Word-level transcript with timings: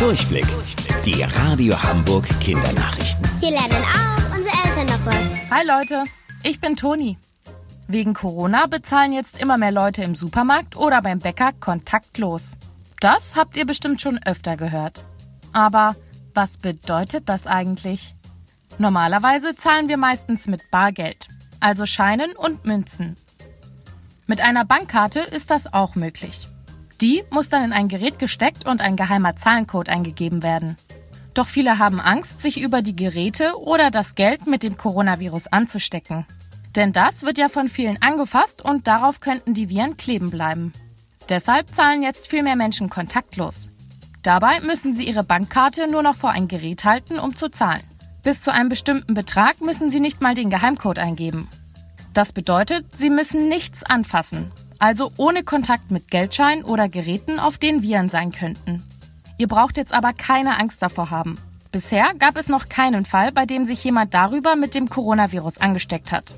Durchblick. 0.00 0.46
Die 1.04 1.22
Radio 1.22 1.80
Hamburg 1.82 2.26
Kindernachrichten. 2.40 3.28
Hier 3.38 3.50
lernen 3.50 3.84
auch 3.84 4.34
unsere 4.34 4.54
Eltern 4.64 4.86
noch 4.86 5.04
was. 5.04 5.50
Hi 5.50 5.66
Leute, 5.66 6.04
ich 6.42 6.58
bin 6.58 6.74
Toni. 6.74 7.18
Wegen 7.86 8.14
Corona 8.14 8.64
bezahlen 8.64 9.12
jetzt 9.12 9.38
immer 9.38 9.58
mehr 9.58 9.72
Leute 9.72 10.02
im 10.02 10.14
Supermarkt 10.14 10.74
oder 10.74 11.02
beim 11.02 11.18
Bäcker 11.18 11.50
kontaktlos. 11.52 12.56
Das 13.00 13.36
habt 13.36 13.58
ihr 13.58 13.66
bestimmt 13.66 14.00
schon 14.00 14.18
öfter 14.24 14.56
gehört. 14.56 15.04
Aber 15.52 15.94
was 16.32 16.56
bedeutet 16.56 17.28
das 17.28 17.46
eigentlich? 17.46 18.14
Normalerweise 18.78 19.54
zahlen 19.54 19.90
wir 19.90 19.98
meistens 19.98 20.46
mit 20.46 20.70
Bargeld, 20.70 21.28
also 21.60 21.84
Scheinen 21.84 22.34
und 22.36 22.64
Münzen. 22.64 23.18
Mit 24.26 24.40
einer 24.40 24.64
Bankkarte 24.64 25.20
ist 25.20 25.50
das 25.50 25.74
auch 25.74 25.94
möglich. 25.94 26.48
Die 27.00 27.22
muss 27.30 27.48
dann 27.48 27.62
in 27.62 27.72
ein 27.72 27.88
Gerät 27.88 28.18
gesteckt 28.18 28.66
und 28.66 28.80
ein 28.80 28.96
geheimer 28.96 29.36
Zahlencode 29.36 29.88
eingegeben 29.88 30.42
werden. 30.42 30.76
Doch 31.32 31.48
viele 31.48 31.78
haben 31.78 32.00
Angst, 32.00 32.42
sich 32.42 32.60
über 32.60 32.82
die 32.82 32.96
Geräte 32.96 33.58
oder 33.58 33.90
das 33.90 34.14
Geld 34.14 34.46
mit 34.46 34.62
dem 34.62 34.76
Coronavirus 34.76 35.46
anzustecken. 35.46 36.26
Denn 36.76 36.92
das 36.92 37.22
wird 37.22 37.38
ja 37.38 37.48
von 37.48 37.68
vielen 37.68 38.00
angefasst 38.02 38.62
und 38.62 38.86
darauf 38.86 39.20
könnten 39.20 39.54
die 39.54 39.70
Viren 39.70 39.96
kleben 39.96 40.30
bleiben. 40.30 40.72
Deshalb 41.28 41.68
zahlen 41.68 42.02
jetzt 42.02 42.28
viel 42.28 42.42
mehr 42.42 42.56
Menschen 42.56 42.90
kontaktlos. 42.90 43.68
Dabei 44.22 44.60
müssen 44.60 44.92
sie 44.92 45.06
ihre 45.06 45.24
Bankkarte 45.24 45.90
nur 45.90 46.02
noch 46.02 46.16
vor 46.16 46.30
ein 46.30 46.48
Gerät 46.48 46.84
halten, 46.84 47.18
um 47.18 47.34
zu 47.34 47.48
zahlen. 47.48 47.82
Bis 48.22 48.42
zu 48.42 48.52
einem 48.52 48.68
bestimmten 48.68 49.14
Betrag 49.14 49.60
müssen 49.62 49.88
sie 49.88 50.00
nicht 50.00 50.20
mal 50.20 50.34
den 50.34 50.50
Geheimcode 50.50 50.98
eingeben. 50.98 51.48
Das 52.12 52.32
bedeutet, 52.32 52.84
sie 52.94 53.08
müssen 53.08 53.48
nichts 53.48 53.82
anfassen, 53.82 54.50
also 54.80 55.12
ohne 55.16 55.44
Kontakt 55.44 55.90
mit 55.90 56.10
Geldscheinen 56.10 56.64
oder 56.64 56.88
Geräten, 56.88 57.38
auf 57.38 57.58
denen 57.58 57.82
Viren 57.82 58.08
sein 58.08 58.32
könnten. 58.32 58.82
Ihr 59.38 59.46
braucht 59.46 59.76
jetzt 59.76 59.94
aber 59.94 60.12
keine 60.12 60.58
Angst 60.58 60.82
davor 60.82 61.10
haben. 61.10 61.36
Bisher 61.72 62.12
gab 62.18 62.36
es 62.36 62.48
noch 62.48 62.68
keinen 62.68 63.04
Fall, 63.04 63.30
bei 63.30 63.46
dem 63.46 63.64
sich 63.64 63.84
jemand 63.84 64.12
darüber 64.12 64.56
mit 64.56 64.74
dem 64.74 64.88
Coronavirus 64.88 65.58
angesteckt 65.58 66.10
hat. 66.10 66.34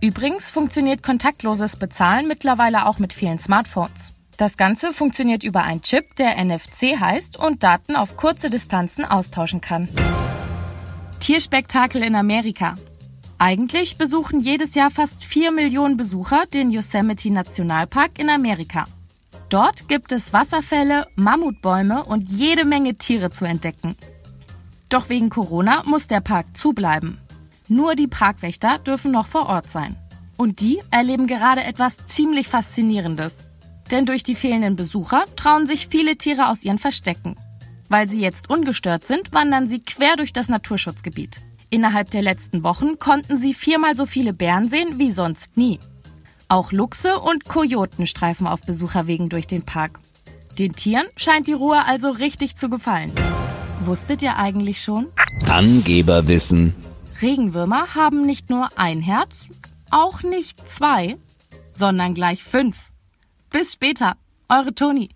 Übrigens 0.00 0.50
funktioniert 0.50 1.04
kontaktloses 1.04 1.76
Bezahlen 1.76 2.26
mittlerweile 2.26 2.86
auch 2.86 2.98
mit 2.98 3.12
vielen 3.12 3.38
Smartphones. 3.38 4.12
Das 4.36 4.56
Ganze 4.56 4.92
funktioniert 4.92 5.44
über 5.44 5.62
einen 5.62 5.82
Chip, 5.82 6.16
der 6.16 6.42
NFC 6.42 6.98
heißt 6.98 7.36
und 7.36 7.62
Daten 7.62 7.94
auf 7.94 8.16
kurze 8.16 8.50
Distanzen 8.50 9.04
austauschen 9.04 9.60
kann. 9.60 9.88
Tierspektakel 11.20 12.02
in 12.02 12.16
Amerika. 12.16 12.74
Eigentlich 13.44 13.98
besuchen 13.98 14.40
jedes 14.40 14.76
Jahr 14.76 14.92
fast 14.92 15.24
4 15.24 15.50
Millionen 15.50 15.96
Besucher 15.96 16.44
den 16.54 16.70
Yosemite 16.70 17.28
Nationalpark 17.28 18.20
in 18.20 18.30
Amerika. 18.30 18.84
Dort 19.48 19.88
gibt 19.88 20.12
es 20.12 20.32
Wasserfälle, 20.32 21.08
Mammutbäume 21.16 22.04
und 22.04 22.30
jede 22.30 22.64
Menge 22.64 22.94
Tiere 22.94 23.32
zu 23.32 23.44
entdecken. 23.44 23.96
Doch 24.88 25.08
wegen 25.08 25.28
Corona 25.28 25.82
muss 25.86 26.06
der 26.06 26.20
Park 26.20 26.56
zubleiben. 26.56 27.18
Nur 27.66 27.96
die 27.96 28.06
Parkwächter 28.06 28.78
dürfen 28.78 29.10
noch 29.10 29.26
vor 29.26 29.48
Ort 29.48 29.68
sein. 29.68 29.96
Und 30.36 30.60
die 30.60 30.80
erleben 30.92 31.26
gerade 31.26 31.64
etwas 31.64 31.96
ziemlich 32.06 32.46
Faszinierendes. 32.46 33.34
Denn 33.90 34.06
durch 34.06 34.22
die 34.22 34.36
fehlenden 34.36 34.76
Besucher 34.76 35.24
trauen 35.34 35.66
sich 35.66 35.88
viele 35.88 36.14
Tiere 36.14 36.48
aus 36.48 36.64
ihren 36.64 36.78
Verstecken. 36.78 37.34
Weil 37.88 38.08
sie 38.08 38.20
jetzt 38.20 38.50
ungestört 38.50 39.02
sind, 39.02 39.32
wandern 39.32 39.66
sie 39.66 39.80
quer 39.80 40.14
durch 40.14 40.32
das 40.32 40.48
Naturschutzgebiet. 40.48 41.40
Innerhalb 41.72 42.10
der 42.10 42.20
letzten 42.20 42.64
Wochen 42.64 42.98
konnten 42.98 43.38
sie 43.38 43.54
viermal 43.54 43.96
so 43.96 44.04
viele 44.04 44.34
Bären 44.34 44.68
sehen 44.68 44.98
wie 44.98 45.10
sonst 45.10 45.56
nie. 45.56 45.80
Auch 46.48 46.70
Luchse 46.70 47.18
und 47.18 47.46
Kojoten 47.46 48.06
streifen 48.06 48.46
auf 48.46 48.60
Besucherwegen 48.60 49.30
durch 49.30 49.46
den 49.46 49.64
Park. 49.64 49.98
Den 50.58 50.74
Tieren 50.74 51.06
scheint 51.16 51.46
die 51.46 51.54
Ruhe 51.54 51.86
also 51.86 52.10
richtig 52.10 52.56
zu 52.56 52.68
gefallen. 52.68 53.10
Wusstet 53.80 54.20
ihr 54.20 54.36
eigentlich 54.36 54.82
schon? 54.82 55.06
Angeberwissen. 55.48 56.74
Regenwürmer 57.22 57.94
haben 57.94 58.26
nicht 58.26 58.50
nur 58.50 58.68
ein 58.76 59.00
Herz, 59.00 59.48
auch 59.90 60.22
nicht 60.22 60.68
zwei, 60.68 61.16
sondern 61.72 62.12
gleich 62.12 62.44
fünf. 62.44 62.90
Bis 63.48 63.72
später, 63.72 64.16
eure 64.50 64.74
Toni. 64.74 65.08